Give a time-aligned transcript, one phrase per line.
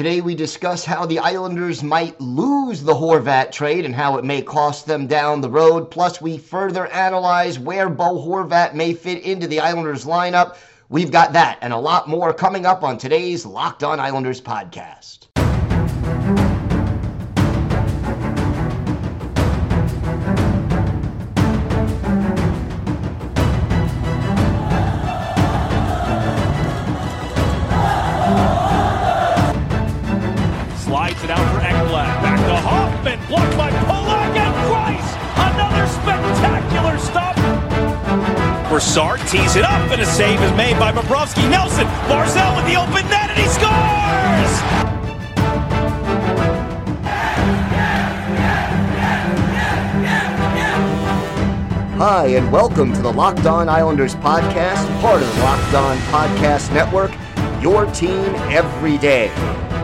[0.00, 4.40] Today we discuss how the Islanders might lose the Horvat trade and how it may
[4.40, 5.90] cost them down the road.
[5.90, 10.56] Plus, we further analyze where Bo Horvat may fit into the Islanders lineup.
[10.88, 15.29] We've got that and a lot more coming up on today's Locked On Islanders podcast.
[33.10, 33.28] Hoffman.
[33.28, 35.10] Blocked by Polak and Price.
[35.36, 37.36] Another spectacular stop.
[38.68, 41.48] Broussard tees it up and a save is made by Bobrovsky.
[41.50, 41.86] Nelson.
[42.08, 43.70] Barzal with the open net and he scores!
[51.98, 56.72] Hi, and welcome to the Locked On Islanders podcast, part of the Locked On Podcast
[56.72, 57.12] Network,
[57.62, 59.30] your team every day.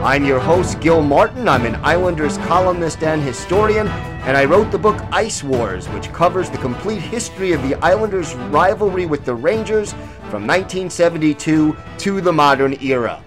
[0.04, 1.48] I'm your host, Gil Martin.
[1.48, 6.48] I'm an Islanders columnist and historian, and I wrote the book Ice Wars, which covers
[6.48, 9.92] the complete history of the Islanders' rivalry with the Rangers
[10.30, 13.20] from 1972 to the modern era.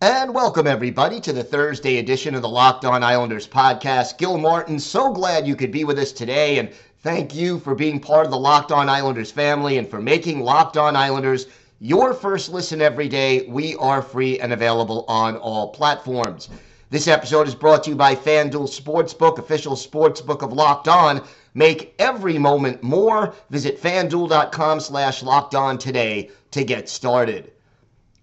[0.00, 4.18] And welcome, everybody, to the Thursday edition of the Locked On Islanders podcast.
[4.18, 6.70] Gil Martin, so glad you could be with us today, and
[7.00, 10.76] thank you for being part of the Locked On Islanders family and for making Locked
[10.76, 11.46] On Islanders
[11.82, 13.44] your first listen every day.
[13.48, 16.48] We are free and available on all platforms.
[16.90, 21.20] This episode is brought to you by FanDuel Sportsbook, official sportsbook of Locked On.
[21.54, 23.34] Make every moment more.
[23.50, 27.50] Visit fanduel.com slash locked on today to get started.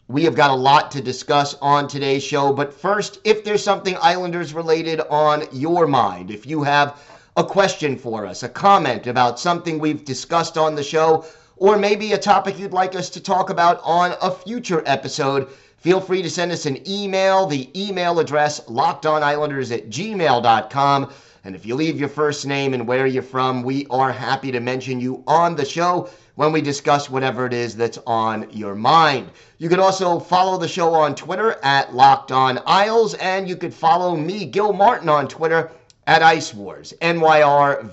[0.08, 3.98] We have got a lot to discuss on today's show, but first, if there's something
[4.00, 7.02] Islanders related on your mind, if you have
[7.36, 11.26] a question for us, a comment about something we've discussed on the show,
[11.60, 16.02] or maybe a topic you'd like us to talk about on a future episode, feel
[16.02, 17.46] free to send us an email.
[17.46, 21.12] The email address, lockedonislanders at gmail.com.
[21.44, 24.60] And if you leave your first name and where you're from, we are happy to
[24.60, 29.30] mention you on the show when we discuss whatever it is that's on your mind.
[29.58, 33.74] You can also follow the show on Twitter at Locked On Isles, and you could
[33.74, 35.72] follow me, Gil Martin, on Twitter
[36.08, 37.84] at Ice Wars, NYR.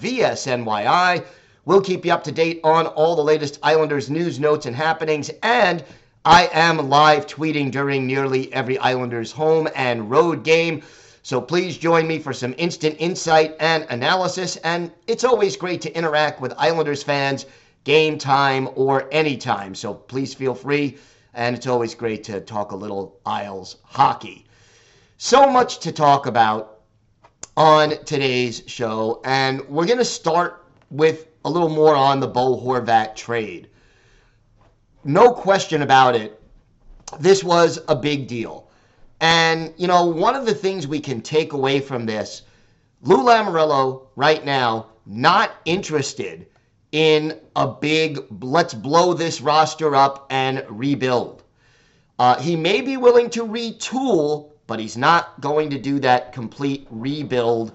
[1.67, 5.33] We'll keep you up to date on all the latest Islanders news, notes, and happenings.
[5.43, 5.83] And
[6.25, 10.85] I am live tweeting during nearly every Islanders home and road game.
[11.25, 14.55] So please join me for some instant insight and analysis.
[14.59, 17.47] And it's always great to interact with Islanders fans,
[17.83, 19.75] game time or anytime.
[19.75, 20.99] So please feel free.
[21.35, 24.47] And it's always great to talk a little Isles hockey.
[25.19, 26.79] So much to talk about
[27.57, 29.21] on today's show.
[29.25, 33.69] And we're going to start with a little more on the Bo Horvat trade.
[35.05, 36.43] No question about it,
[37.21, 38.69] this was a big deal.
[39.21, 42.43] And, you know, one of the things we can take away from this,
[43.03, 46.49] Lou Lamoriello right now not interested
[46.91, 51.45] in a big let's blow this roster up and rebuild.
[52.19, 56.89] Uh, he may be willing to retool, but he's not going to do that complete
[56.91, 57.71] rebuild.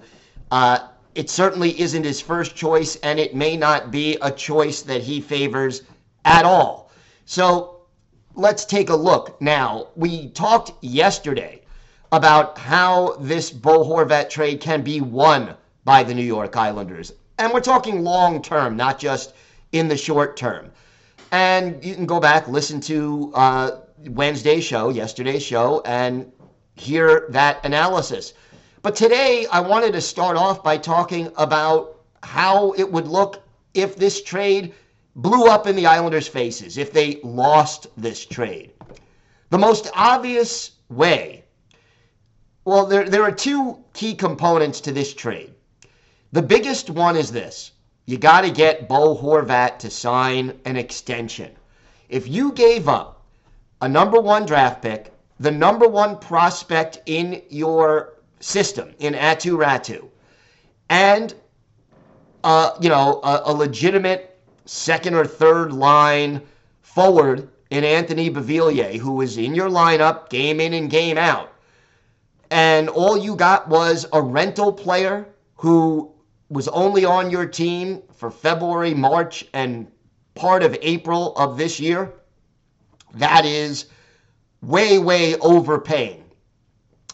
[0.50, 5.02] Uh, it certainly isn't his first choice, and it may not be a choice that
[5.02, 5.82] he favors
[6.24, 6.90] at all.
[7.24, 7.82] So
[8.34, 9.40] let's take a look.
[9.40, 11.62] Now, we talked yesterday
[12.10, 17.12] about how this Bo Horvat trade can be won by the New York Islanders.
[17.38, 19.34] And we're talking long term, not just
[19.72, 20.70] in the short term.
[21.32, 23.70] And you can go back, listen to uh,
[24.06, 26.30] Wednesday's show, yesterday's show, and
[26.74, 28.34] hear that analysis.
[28.82, 33.44] But today, I wanted to start off by talking about how it would look
[33.74, 34.74] if this trade
[35.14, 38.72] blew up in the Islanders' faces, if they lost this trade.
[39.50, 41.44] The most obvious way,
[42.64, 45.54] well, there, there are two key components to this trade.
[46.32, 47.70] The biggest one is this
[48.06, 51.52] you got to get Bo Horvat to sign an extension.
[52.08, 53.22] If you gave up
[53.80, 60.04] a number one draft pick, the number one prospect in your system in Aatu Räty,
[60.90, 61.34] and
[62.44, 66.42] uh, you know a, a, legitimate second or third line
[66.80, 71.52] forward in Anthony Beauvillier, who was in your lineup game in and game out,
[72.50, 76.12] and all you got was a rental player who
[76.50, 79.86] was only on your team for February, March, and
[80.34, 82.12] part of April of this year.
[83.14, 83.86] That is
[84.62, 86.21] way, way overpaying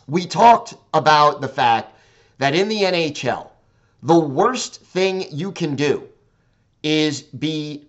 [0.08, 1.94] we talked about the fact
[2.38, 3.48] that in the NHL,
[4.02, 6.08] the worst thing you can do
[6.82, 7.86] is be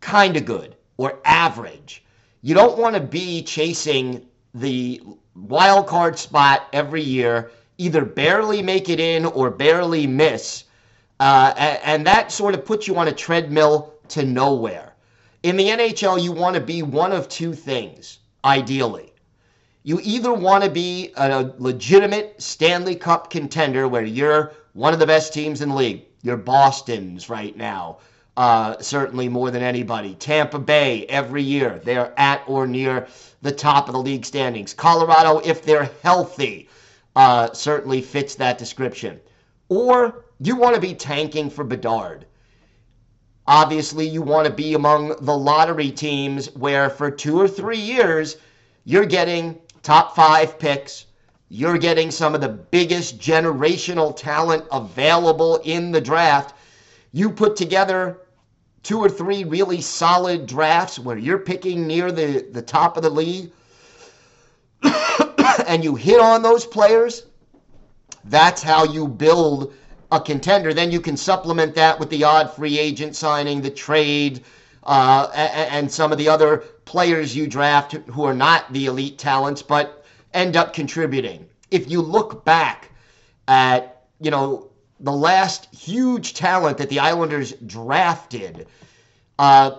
[0.00, 2.02] kind of good or average.
[2.42, 5.00] You don't want to be chasing the
[5.34, 10.64] wild card spot every year, either barely make it in or barely miss.
[11.20, 11.54] Uh,
[11.84, 14.92] and that sort of puts you on a treadmill to nowhere.
[15.44, 19.13] In the NHL, you want to be one of two things, ideally.
[19.84, 25.06] You either want to be a legitimate Stanley Cup contender where you're one of the
[25.06, 26.06] best teams in the league.
[26.22, 27.98] You're Boston's right now
[28.36, 30.14] uh, certainly more than anybody.
[30.14, 33.06] Tampa Bay, every year, they're at or near
[33.42, 34.74] the top of the league standings.
[34.74, 36.68] Colorado, if they're healthy,
[37.14, 39.20] uh, certainly fits that description.
[39.68, 42.26] Or you want to be tanking for Bedard.
[43.46, 48.38] Obviously, you want to be among the lottery teams where for two or three years,
[48.84, 51.06] you're getting top five picks.
[51.48, 56.56] You're getting some of the biggest generational talent available in the draft.
[57.12, 58.22] You put together
[58.82, 63.10] two or three really solid drafts where you're picking near the, the top of the
[63.10, 63.52] league
[65.66, 67.26] and you hit on those players,
[68.24, 69.74] that's how you build
[70.10, 70.72] a contender.
[70.74, 74.44] Then you can supplement that with the odd free agent signing, the trade,
[74.84, 79.62] uh, and, some of the other players you draft who are not the elite talents
[79.62, 81.48] but end up contributing.
[81.70, 82.90] If you look back
[83.48, 84.70] at, you know,
[85.00, 88.66] the last huge talent that the Islanders drafted.
[89.38, 89.72] Uh,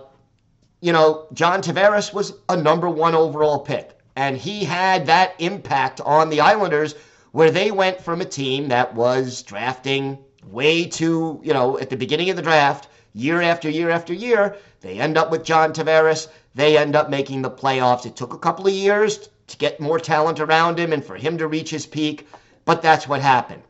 [0.81, 6.01] you know, John Tavares was a number one overall pick, and he had that impact
[6.01, 6.95] on the Islanders
[7.31, 11.97] where they went from a team that was drafting way too, you know, at the
[11.97, 14.56] beginning of the draft, year after year after year.
[14.81, 16.27] They end up with John Tavares.
[16.53, 18.06] They end up making the playoffs.
[18.06, 21.39] It took a couple of years to get more talent around him and for him
[21.39, 22.27] to reach his peak,
[22.65, 23.63] but that's what happened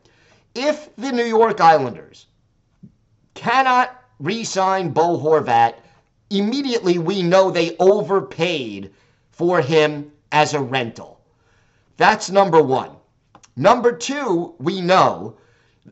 [0.56, 2.26] if the New York Islanders
[3.34, 5.74] cannot re sign Bo Horvat,
[6.30, 8.90] immediately we know they overpaid
[9.30, 11.20] for him as a rental.
[11.98, 12.90] That's number one.
[13.54, 15.36] Number two, we know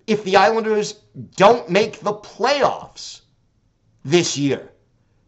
[0.06, 1.00] if the Islanders
[1.36, 3.20] don't make the playoffs
[4.04, 4.70] this year,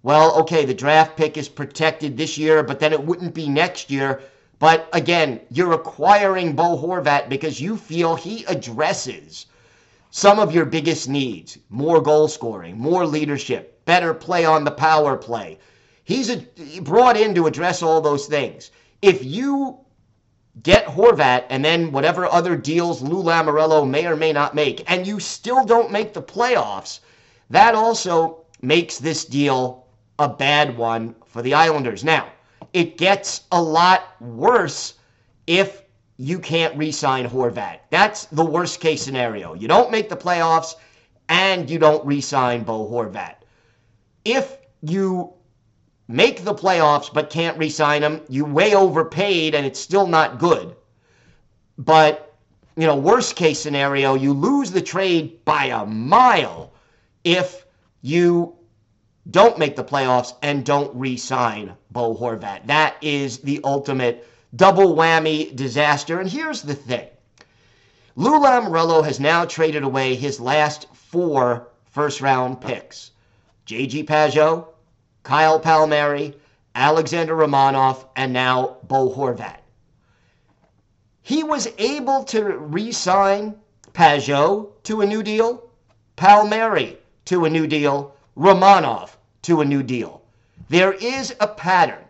[0.02, 3.90] well, okay, the draft pick is protected this year, but then it wouldn't be next
[3.90, 4.20] year
[4.58, 9.46] but again, you're acquiring Bo Horvat because you feel he addresses
[10.10, 15.16] some of your biggest needs more goal scoring, more leadership, better play on the power
[15.16, 15.58] play.
[16.04, 16.46] He's a,
[16.80, 18.70] brought in to address all those things.
[19.02, 19.80] If you
[20.62, 25.06] get Horvat and then whatever other deals Lou Lamoriello may or may not make, and
[25.06, 27.00] you still don't make the playoffs,
[27.50, 29.86] that also makes this deal
[30.18, 32.04] a bad one for the Islanders.
[32.04, 32.28] Now,
[32.72, 34.94] it gets a lot worse
[35.46, 35.82] if
[36.16, 37.80] you can't re-sign Horvat.
[37.90, 39.54] That's the worst case scenario.
[39.54, 40.74] You don't make the playoffs
[41.28, 43.36] and you don't re-sign Bo Horvat.
[44.24, 45.34] If you
[46.08, 50.74] make the playoffs but can't re-sign him, you way overpaid and it's still not good.
[51.78, 52.34] But
[52.76, 56.72] you know, worst case scenario, you lose the trade by a mile
[57.24, 57.65] if
[58.02, 58.56] you
[59.30, 62.66] don't make the playoffs and don't re sign Bo Horvat.
[62.66, 66.20] That is the ultimate double whammy disaster.
[66.20, 67.08] And here's the thing
[68.14, 73.10] Lou Lamoriello has now traded away his last four first round picks
[73.64, 74.04] J.G.
[74.04, 74.68] Pageau,
[75.24, 76.34] Kyle Palmieri,
[76.74, 79.58] Alexander Romanov, and now Bo Horvat.
[81.22, 83.56] He was able to re sign
[83.92, 85.68] Pageau to a new deal,
[86.14, 89.10] Palmieri to a new deal, Romanov
[89.42, 90.22] to a new deal.
[90.68, 92.04] There is a pattern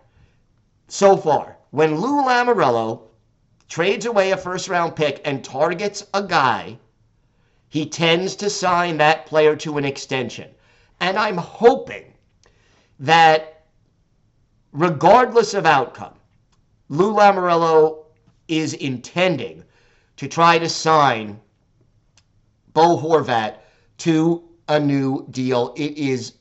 [0.89, 1.57] so far.
[1.71, 3.03] When Lou Lamoriello
[3.69, 6.79] trades away a first round pick and targets a guy,
[7.69, 10.51] he tends to sign that player to an extension.
[11.01, 12.13] And I'm hoping
[13.01, 13.65] that
[14.73, 16.15] regardless of outcome,
[16.89, 18.05] Lou Lamoriello
[18.49, 19.65] is intending
[20.17, 21.41] to try to sign
[22.73, 23.57] Bo Horvat
[23.99, 25.73] to a new deal.
[25.77, 26.35] It is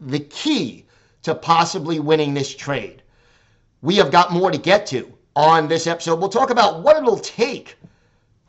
[0.00, 0.86] the key
[1.22, 3.02] to possibly winning this trade.
[3.82, 6.20] We have got more to get to on this episode.
[6.20, 7.76] We'll talk about what it'll take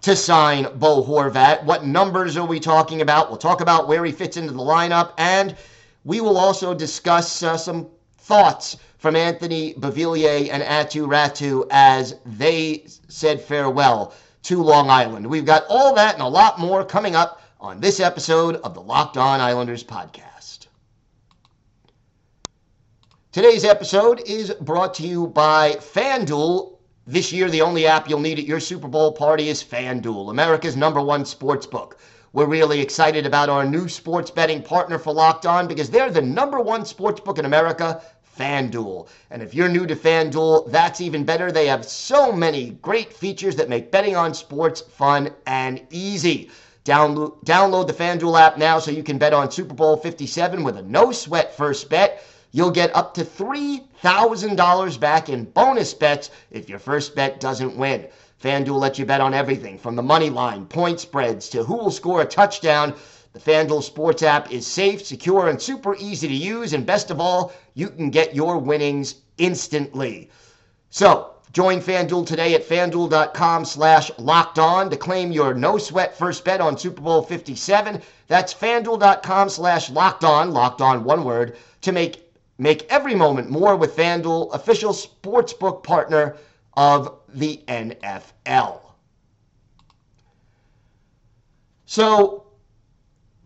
[0.01, 1.63] to sign Bo Horvat.
[1.63, 3.29] What numbers are we talking about?
[3.29, 5.55] We'll talk about where he fits into the lineup, and
[6.03, 7.87] we will also discuss uh, some
[8.17, 14.13] thoughts from Anthony Beauvillier and Aatu Räty as they said farewell
[14.43, 15.27] to Long Island.
[15.27, 18.81] We've got all that and a lot more coming up on this episode of the
[18.81, 20.65] Locked On Islanders podcast.
[23.31, 26.79] Today's episode is brought to you by FanDuel.
[27.05, 30.75] This year, the only app you'll need at your Super Bowl party is FanDuel, America's
[30.75, 31.99] number one sports book.
[32.33, 36.19] We're really excited about our new sports betting partner for Locked On because they're the
[36.19, 38.01] number one sports book in America,
[38.39, 39.07] FanDuel.
[39.29, 41.51] And if you're new to FanDuel, that's even better.
[41.51, 46.49] They have so many great features that make betting on sports fun and easy.
[46.83, 50.77] Download, download the FanDuel app now so you can bet on Super Bowl 57 with
[50.77, 52.23] a no sweat first bet.
[52.51, 58.07] You'll get up to $3,000 back in bonus bets if your first bet doesn't win.
[58.43, 61.91] FanDuel lets you bet on everything from the money line, point spreads, to who will
[61.91, 62.95] score a touchdown.
[63.33, 66.73] The FanDuel Sports app is safe, secure, and super easy to use.
[66.73, 70.31] And best of all, you can get your winnings instantly.
[70.89, 76.43] So, join FanDuel today at fanduel.com slash locked on to claim your no sweat first
[76.45, 78.01] bet on Super Bowl 57.
[78.27, 82.31] That's fanduel.com slash locked on, locked on one word, to make
[82.61, 86.37] Make every moment more with FanDuel, official sportsbook partner
[86.77, 88.81] of the NFL.
[91.87, 92.45] So,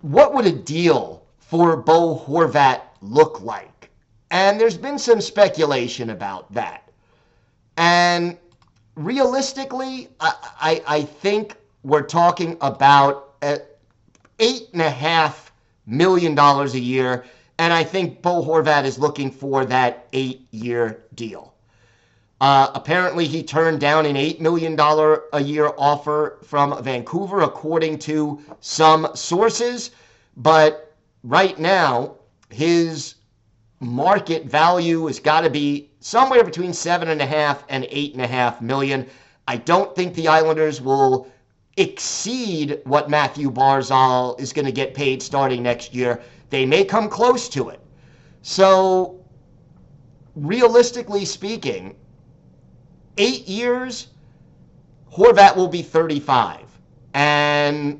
[0.02, 3.90] what would a deal for Bo Horvat look like?
[4.32, 6.85] And there's been some speculation about that.
[7.78, 8.38] And
[8.96, 13.36] realistically, I, I, I think we're talking about
[14.40, 15.52] eight and a half
[15.86, 17.26] million dollars a year
[17.58, 21.54] and I think Bo Horvat is looking for that eight year deal.
[22.42, 28.42] Uh, apparently, he turned down an $8 million a year offer from Vancouver, according to
[28.60, 29.92] some sources.
[30.36, 32.16] But right now,
[32.50, 33.16] his
[33.80, 38.22] market value has got to be somewhere between seven and a half and eight and
[38.22, 39.08] a half million.
[39.48, 41.28] I don't think the Islanders will
[41.78, 46.22] exceed what Matthew Barzal is going to get paid starting next year.
[46.52, 47.80] They may come close to it.
[48.44, 49.20] So,
[50.36, 51.96] realistically speaking,
[53.18, 54.10] eight years,
[55.12, 56.60] Horvat will be 35.
[57.16, 58.00] And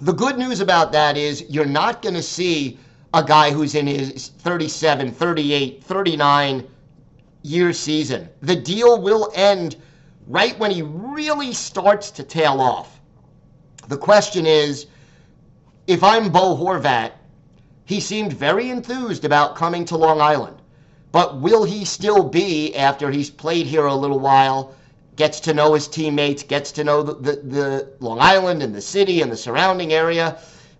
[0.00, 2.78] the good news about that is you're not going to see
[3.12, 6.68] a guy who's in his 37, 38, 39
[7.46, 8.28] year season.
[8.42, 9.76] The deal will end
[10.26, 13.00] right when he really starts to tail off.
[13.88, 14.86] The question is
[15.86, 17.12] if I'm Bo Horvat,
[17.84, 20.56] he seemed very enthused about coming to Long Island.
[21.12, 24.74] But will he still be after he's played here a little while,
[25.14, 28.80] gets to know his teammates, gets to know the, the, the Long Island and the
[28.80, 30.38] city and the surrounding area,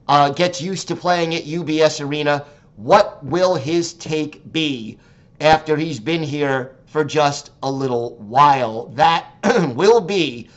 [0.09, 2.45] uh, gets used to playing at UBS Arena?
[2.75, 4.99] What will his take be
[5.41, 8.87] after he's been here for just a little while?
[8.89, 9.27] That
[9.75, 10.49] will be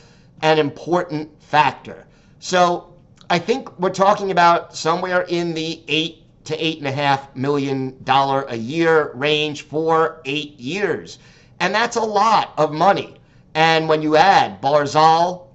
[0.42, 2.06] an important factor.
[2.38, 2.94] So
[3.28, 7.96] I think we're talking about somewhere in the eight to eight and a half million
[8.04, 11.18] dollar a year range for eight years.
[11.60, 13.16] And that's a lot of money.
[13.54, 15.48] And when you add Barzal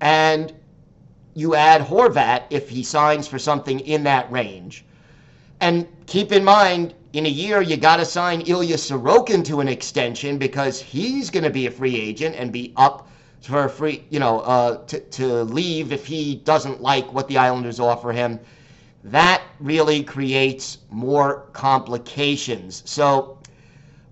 [0.00, 0.52] and
[1.34, 4.84] you add Horvat if he signs for something in that range.
[5.60, 9.68] And keep in mind, in a year, you got to sign Ilya Sorokin to an
[9.68, 13.08] extension because he's going to be a free agent and be up
[13.40, 17.80] for free, you know, uh, to, to leave if he doesn't like what the Islanders
[17.80, 18.38] offer him.
[19.02, 22.82] That really creates more complications.
[22.84, 23.38] So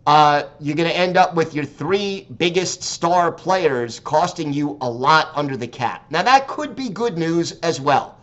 [0.06, 4.88] uh, you're going to end up with your three biggest star players costing you a
[4.88, 6.06] lot under the cap.
[6.10, 8.16] Now, that could be good news as well.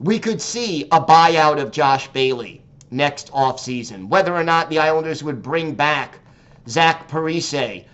[0.00, 2.61] We could see a buyout of Josh Bailey
[2.92, 4.08] next offseason.
[4.08, 6.18] Whether or not the Islanders would bring back
[6.68, 7.84] Zach Parise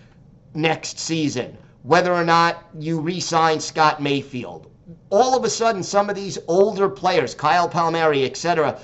[0.54, 1.56] next season
[1.88, 4.70] whether or not you re sign Scott Mayfield.
[5.10, 8.78] All of a sudden, some of these older players, Kyle Palmieri, etc.,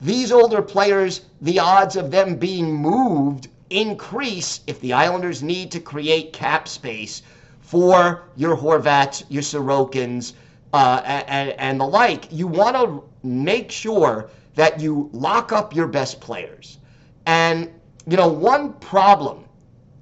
[0.00, 5.80] these older players, the odds of them being moved increase if the Islanders need to
[5.80, 7.22] create cap space
[7.60, 10.34] for your Horvats, your Sorokins,
[10.72, 12.30] uh, and, and the like.
[12.30, 16.78] You want to make sure that you lock up your best players.
[17.26, 17.70] And,
[18.06, 19.44] you know, one problem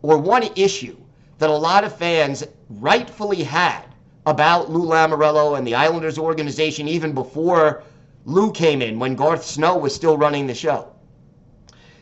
[0.03, 0.97] or one issue
[1.39, 3.83] that a lot of fans rightfully had
[4.27, 7.83] about Lou Lamoriello and the Islanders organization even before
[8.25, 10.89] Lou came in, when Garth Snow was still running the show.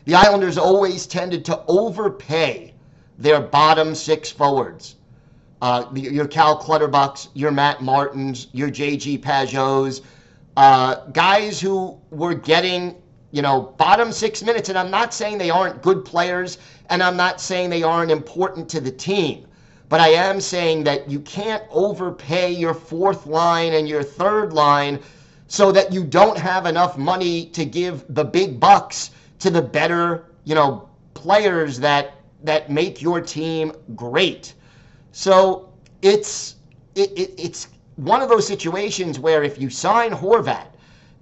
[0.05, 2.73] The Islanders always tended to overpay
[3.17, 4.95] their bottom six forwards.
[5.61, 10.01] Uh, your Cal Clutterbucks, your Matt Martins, your JG Pageaus,
[10.57, 12.95] uh, guys who were getting
[13.33, 14.69] you know, bottom six minutes.
[14.69, 18.69] And I'm not saying they aren't good players, and I'm not saying they aren't important
[18.69, 19.47] to the team.
[19.89, 24.99] But I am saying that you can't overpay your fourth line and your third line
[25.47, 30.25] so that you don't have enough money to give the big bucks to the better,
[30.45, 34.53] you know, players that that make your team great.
[35.11, 36.55] So it's
[36.93, 40.67] it, it, it's one of those situations where if you sign Horvat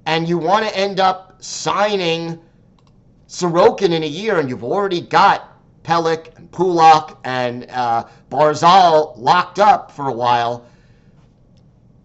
[0.05, 2.39] and you want to end up signing
[3.27, 5.47] Sorokin in a year and you've already got
[5.83, 10.65] Pelech and Pulock and uh, Barzal locked up for a while,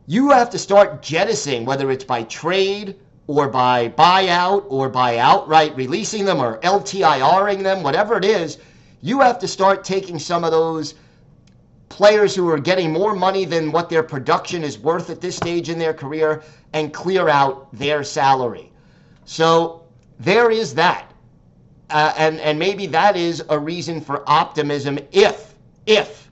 [0.07, 2.97] you have to start jettisoning, whether it's by trade
[3.27, 8.59] or by buyout or by outright releasing them or LTIRing them, whatever it is,
[9.03, 10.95] you have to start taking some of those
[11.89, 15.69] players who are getting more money than what their production is worth at this stage
[15.69, 18.73] in their career and clear out their salary.
[19.25, 19.85] So
[20.19, 21.13] there is that.
[21.91, 25.55] Uh, and, and maybe that is a reason for optimism if,
[25.87, 26.31] if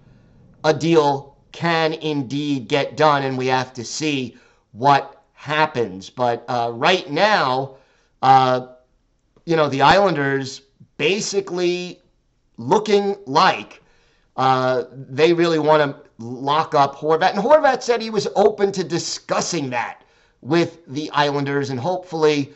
[0.64, 4.36] a deal can indeed get done and we have to see
[4.72, 6.10] what happens.
[6.10, 7.76] But uh, right now,
[8.22, 8.68] uh,
[9.46, 10.62] you know, the Islanders
[10.96, 12.00] basically
[12.56, 13.83] looking like
[14.36, 17.30] uh, they really want to lock up Horvat.
[17.30, 20.02] And Horvat said he was open to discussing that
[20.40, 22.52] with the Islanders, and hopefully,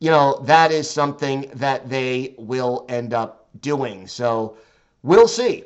[0.00, 4.06] you know, that is something that they will end up doing.
[4.06, 4.56] So
[5.02, 5.64] we'll see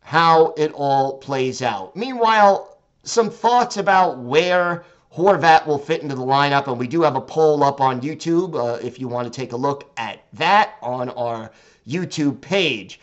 [0.00, 1.94] how it all plays out.
[1.94, 7.16] Meanwhile, some thoughts about where Horvat will fit into the lineup, and we do have
[7.16, 10.74] a poll up on YouTube uh, if you want to take a look at that
[10.82, 11.50] on our
[11.86, 13.00] YouTube page.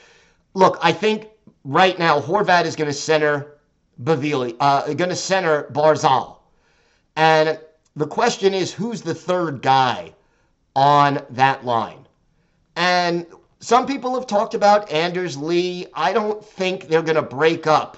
[0.54, 1.28] Look, I think
[1.68, 3.58] right now Horvat is going to center
[4.02, 6.38] Bavili, uh, going to center Barzal,
[7.16, 7.60] and
[7.96, 10.14] the question is who's the third guy
[10.76, 12.08] on that line?
[12.76, 13.26] And
[13.60, 15.88] some people have talked about Anders Lee.
[15.94, 17.98] I don't think they're going to break up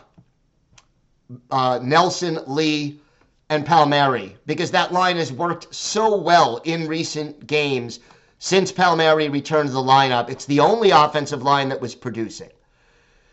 [1.51, 3.01] uh, Nelson Lee
[3.49, 7.99] and Palmieri because that line has worked so well in recent games
[8.39, 10.29] since Palmieri returned to the lineup.
[10.29, 12.49] It's the only offensive line that was producing.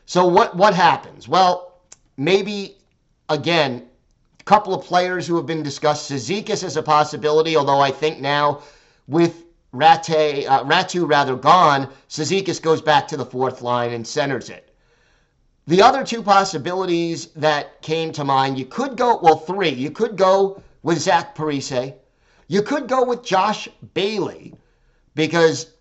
[0.06, 1.28] So what what happens?
[1.28, 1.80] Well,
[2.16, 2.76] maybe
[3.28, 3.86] again,
[4.40, 6.10] a couple of players who have been discussed.
[6.10, 8.62] Cizikas is a possibility, although I think now
[9.08, 14.48] with Rate, uh, Räty rather gone, Cizikas goes back to the fourth line and centers
[14.48, 14.72] it.
[15.66, 19.70] The other two possibilities that came to mind, you could go, well, three.
[19.70, 21.94] You could go with Zach Parise.
[22.46, 24.54] You could go with Josh Bailey
[25.16, 25.72] because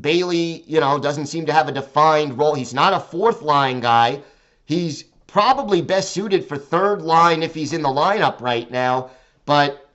[0.00, 2.54] Bailey, you know, doesn't seem to have a defined role.
[2.54, 4.22] He's not a fourth line guy.
[4.64, 9.10] He's probably best suited for third line if he's in the lineup right now.
[9.44, 9.88] But,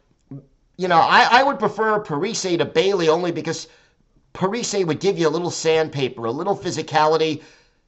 [0.78, 3.68] you know, I, I would prefer Parise to Bailey only because
[4.34, 7.42] Parise would give you a little sandpaper, a little physicality.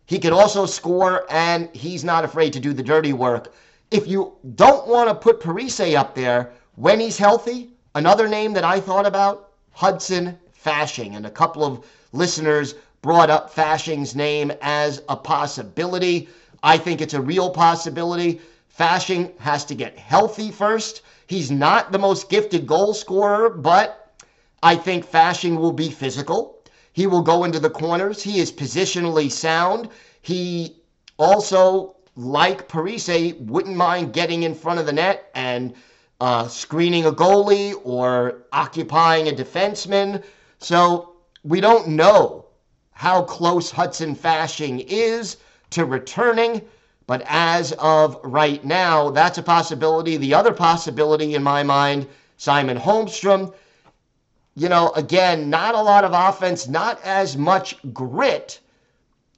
[0.05, 3.53] He can also score, and he's not afraid to do the dirty work.
[3.91, 8.63] If you don't want to put Parise up there when he's healthy, another name that
[8.63, 11.15] I thought about, Hudson Fasching.
[11.15, 16.29] And a couple of listeners brought up Fasching's name as a possibility.
[16.63, 18.39] I think it's a real possibility.
[18.77, 21.01] Fasching has to get healthy first.
[21.27, 24.13] He's not the most gifted goal scorer, but
[24.61, 26.59] I think Fasching will be physical.
[26.93, 28.21] He will go into the corners.
[28.21, 29.89] He is positionally sound.
[30.21, 30.75] He
[31.17, 35.73] also, like Parise, wouldn't mind getting in front of the net and
[36.19, 40.23] uh, screening a goalie or occupying a defenseman.
[40.61, 42.45] So we don't know
[42.93, 45.37] how close Hudson Fasching is
[45.71, 46.61] to returning.
[47.07, 50.15] But as of right now, that's a possibility.
[50.17, 53.53] The other possibility in my mind, Simon Holmstrom
[54.55, 58.59] you know, again, not a lot of offense, not as much grit,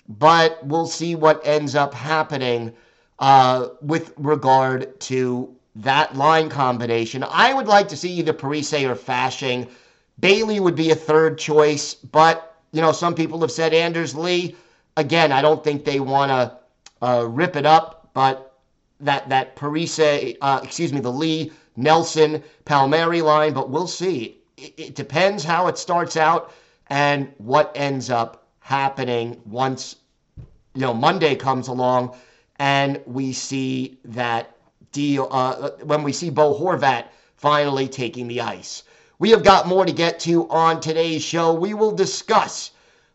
[0.10, 2.74] but we'll see what ends up happening
[3.20, 7.24] uh, with regard to that line combination.
[7.24, 9.70] I would like to see either Parise or Fasching.
[10.20, 14.56] Bailey would be a third choice, but, you know, some people have said Anders Lee.
[14.96, 18.58] Again, I don't think they want to uh, rip it up, but
[19.00, 24.96] that, that Parise, uh, excuse me, the Lee, Nelson, Palmieri line, but we'll see it
[24.96, 26.54] depends how it starts out
[26.88, 29.98] and what ends up happening once
[30.38, 32.16] you know Monday comes along
[32.60, 34.56] and we see that
[34.92, 38.84] deal uh, when we see Bo Horvat finally taking the ice.
[39.24, 41.54] We have got more to get to on today's show.
[41.54, 42.72] We will discuss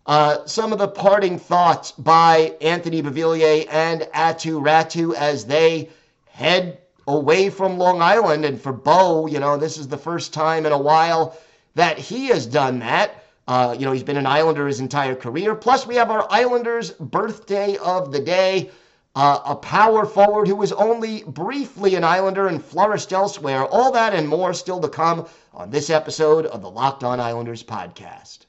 [0.07, 5.90] uh, some of the parting thoughts by Anthony Beauvillier and Aatu Räty as they
[6.25, 8.47] head away from Long Island.
[8.47, 11.37] And for Bo, you know, this is the first time in a while
[11.75, 13.23] that he has done that.
[13.47, 15.55] Uh, you know, he's been an Islander his entire career.
[15.55, 18.71] Plus, we have our Islanders' birthday of the day.
[19.18, 23.64] Uh, a power forward who was only briefly an Islander and flourished elsewhere.
[23.64, 27.64] All that and more still to come on this episode of the Locked On Islanders
[27.64, 28.46] podcast.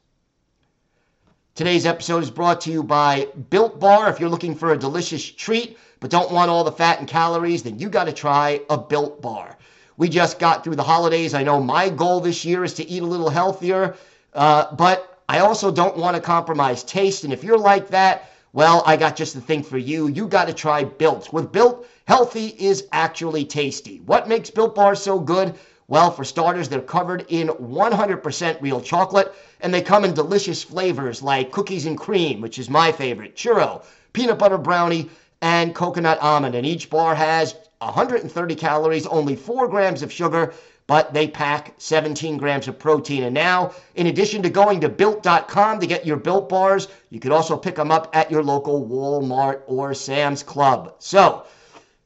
[1.56, 4.12] Today's episode is brought to you by Built Bar.
[4.12, 7.64] If you're looking for a delicious treat but don't want all the fat and calories,
[7.64, 9.58] then you got to try a Built Bar.
[9.98, 11.34] We just got through the holidays.
[11.34, 13.96] I know my goal this year is to eat a little healthier,
[14.36, 17.24] uh, but I also don't want to compromise taste.
[17.24, 20.08] And if you're like that, well, I got just the thing for you.
[20.08, 21.32] You got to try Built.
[21.32, 24.02] With Built, healthy is actually tasty.
[24.06, 25.56] What makes Built Bars so good?
[25.88, 31.24] Well, for starters, they're covered in 100% real chocolate, and they come in delicious flavors
[31.24, 33.84] like cookies and cream, which is my favorite, churro,
[34.14, 35.10] peanut butter brownie,
[35.42, 36.54] and coconut almond.
[36.56, 40.54] And each bar has 130 calories, only 4 grams of sugar,
[40.90, 43.22] but they pack 17 grams of protein.
[43.22, 47.32] And now, in addition to going to built.com to get your built bars, you could
[47.32, 50.96] also pick them up at your local Walmart or Sam's Club.
[50.98, 51.46] So,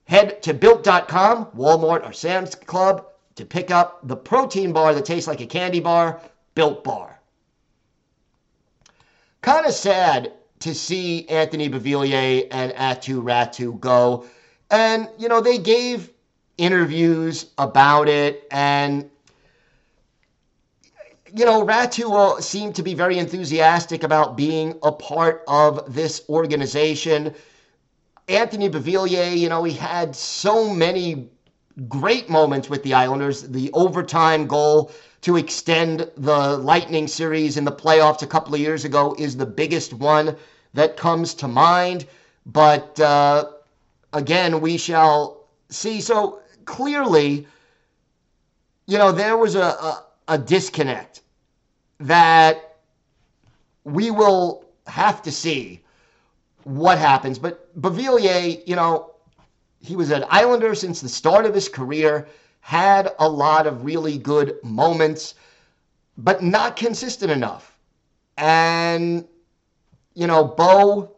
[0.04, 5.30] head to built.com, Walmart or Sam's Club to pick up the protein bar that tastes
[5.30, 6.20] like a candy bar,
[6.54, 7.18] Built Bar.
[9.42, 14.26] Kind of sad to see Anthony Beauvillier and Aatu Räty go.
[14.70, 16.10] And, you know, they gave
[16.58, 19.10] interviews about it and
[21.36, 27.34] you know, Räty seemed to be very enthusiastic about being a part of this organization.
[28.28, 31.30] Anthony Beauvillier, you know, he had so many
[31.88, 33.42] great moments with the Islanders.
[33.50, 38.86] The overtime goal to extend the Lightning series in the playoffs a couple of years
[38.86, 40.36] ago is the biggest one
[40.76, 42.06] that comes to mind.
[42.46, 43.46] But uh,
[44.14, 46.00] again, we shall see.
[46.00, 47.48] So clearly,
[48.88, 51.22] you know, there was a, a, a disconnect
[52.00, 52.78] that
[53.84, 55.82] we will have to see
[56.64, 57.40] what happens.
[57.40, 59.16] But Beauvillier, you know,
[59.80, 62.28] he was an Islander since the start of his career,
[62.62, 65.36] had a lot of really good moments,
[66.18, 67.78] but not consistent enough.
[68.38, 69.28] And,
[70.14, 71.14] you know, Bo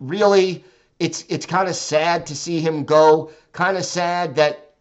[0.00, 0.64] really,
[0.98, 4.72] it's, it's kind of sad to see him go, kind of sad that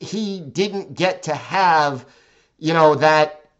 [0.00, 2.06] he didn't get to have,
[2.58, 3.50] you know, that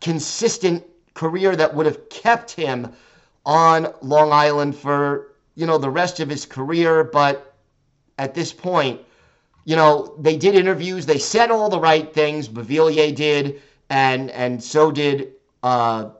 [0.00, 2.92] consistent career that would have kept him
[3.44, 7.04] on Long Island for, you know, the rest of his career.
[7.04, 7.56] But
[8.18, 9.00] at this point.
[9.64, 11.06] You know, they did interviews.
[11.06, 12.48] They said all the right things.
[12.48, 16.10] Beauvillier did, and and so did uh,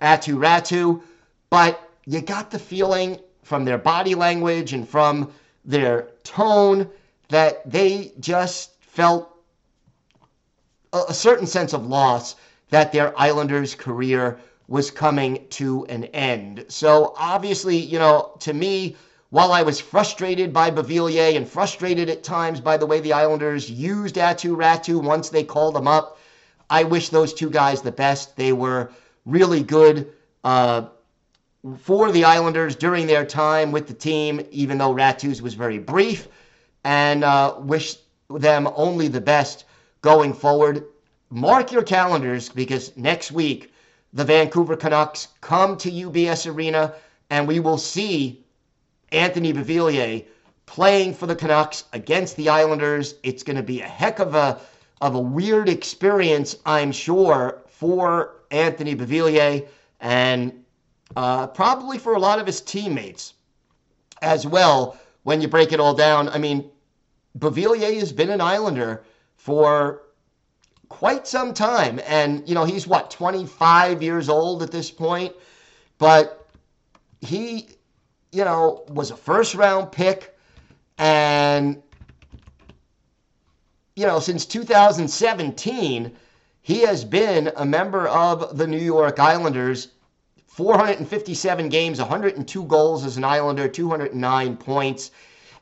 [0.00, 1.00] Aatu Räty.
[1.50, 5.32] But you got the feeling from their body language and from
[5.64, 6.88] their tone
[7.28, 9.30] that they just felt
[10.92, 12.36] a, a certain sense of loss
[12.70, 16.64] that their Islanders career was coming to an end.
[16.68, 18.96] So obviously, you know, to me,
[19.30, 23.70] while I was frustrated by Beauvillier and frustrated at times by the way the Islanders
[23.70, 26.18] used Aatu Räty once they called him up,
[26.70, 28.36] I wish those two guys the best.
[28.36, 28.90] They were
[29.26, 30.12] really good
[30.44, 30.88] uh,
[31.78, 36.28] for the Islanders during their time with the team, even though Räty's was very brief,
[36.84, 37.96] and uh, wish
[38.28, 39.64] them only the best
[40.02, 40.84] going forward.
[41.30, 43.72] Mark your calendars because next week
[44.12, 46.94] the Vancouver Canucks come to UBS Arena
[47.30, 48.44] and we will see
[49.10, 50.24] Anthony Beauvillier
[50.66, 53.14] playing for the Canucks against the Islanders.
[53.22, 54.60] It's going to be a heck of a
[55.00, 59.66] of a weird experience, I'm sure, for Anthony Beauvillier
[60.00, 60.63] and
[61.16, 63.34] uh, probably for a lot of his teammates
[64.22, 64.98] as well.
[65.22, 66.70] When you break it all down, I mean,
[67.38, 69.02] Beauvillier has been an Islander
[69.36, 70.02] for
[70.88, 75.34] quite some time, and you know he's what 25 years old at this point,
[75.98, 76.46] but
[77.20, 77.68] he
[78.34, 80.36] you know, was a first round pick.
[80.98, 81.82] And,
[83.94, 86.16] you know, since 2017,
[86.62, 89.88] he has been a member of the New York Islanders.
[90.54, 95.10] 457 games, 102 goals as an Islander, 209 points.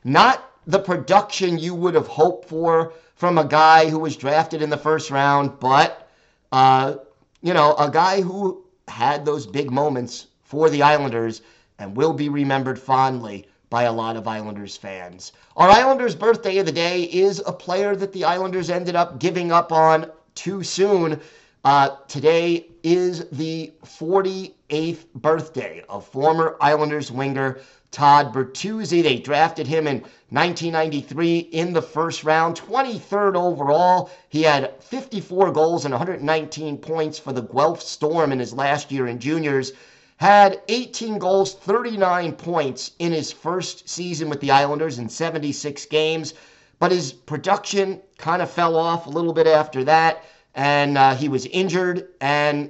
[0.03, 4.69] Not the production you would have hoped for from a guy who was drafted in
[4.69, 6.07] the first round, but,
[6.51, 6.97] uh,
[7.41, 11.41] you know, a guy who had those big moments for the Islanders
[11.79, 15.31] and will be remembered fondly by a lot of Islanders fans.
[15.57, 19.51] Our Islanders' birthday of the day is a player that the Islanders ended up giving
[19.51, 21.19] up on too soon.
[21.65, 23.73] Uh, today is the
[24.73, 27.59] 48th birthday of former Islanders winger
[27.91, 29.03] Todd Bertuzzi.
[29.03, 29.97] They drafted him in
[30.29, 34.09] 1993 in the first round, 23rd overall.
[34.29, 39.05] He had 54 goals and 119 points for the Guelph Storm in his last year
[39.05, 39.73] in juniors
[40.17, 46.33] had 18 goals, 39 points in his first season with the Islanders in 76 games,
[46.79, 50.23] but his production kind of fell off a little bit after that,
[50.55, 52.69] and uh, he was injured, and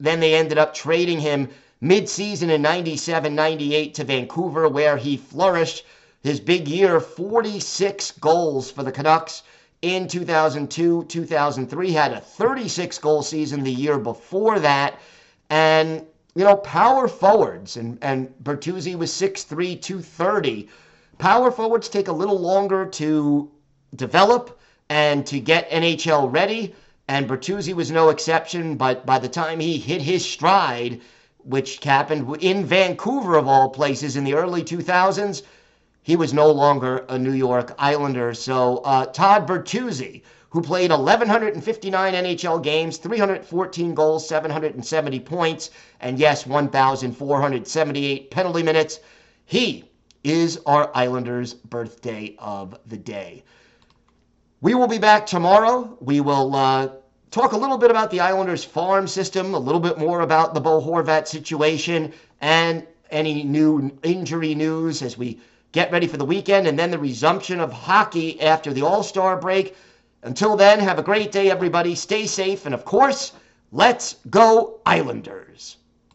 [0.00, 1.48] then they ended up trading him
[1.80, 5.84] mid-season in 97 98 to Vancouver, where he flourished.
[6.22, 9.42] His big year 46 goals for the Canucks
[9.82, 14.98] in 2002 2003, had a 36 goal season the year before that
[15.50, 20.68] And, you know, power forwards, and, and Bertuzzi was 6'3, 230.
[21.18, 23.50] Power forwards take a little longer to
[23.96, 26.74] develop and to get NHL ready.
[27.12, 31.00] And Bertuzzi was no exception, but by the time he hit his stride,
[31.38, 35.42] which happened in Vancouver of all places in the early 2000s,
[36.04, 38.32] he was no longer a New York Islander.
[38.32, 46.46] So uh, Todd Bertuzzi, who played 1,159 NHL games, 314 goals, 770 points, and yes,
[46.46, 49.00] 1,478 penalty minutes,
[49.46, 49.84] he
[50.22, 53.42] is our Islanders' birthday of the day.
[54.62, 55.96] We will be back tomorrow.
[56.00, 56.88] We will uh,
[57.30, 60.60] talk a little bit about the Islanders' farm system, a little bit more about the
[60.60, 65.38] Bo Horvat situation, and any new injury news as we
[65.72, 69.36] get ready for the weekend and then the resumption of hockey after the All Star
[69.36, 69.76] break.
[70.22, 71.94] Until then, have a great day, everybody.
[71.94, 73.32] Stay safe, and of course,
[73.72, 75.76] let's go, Islanders.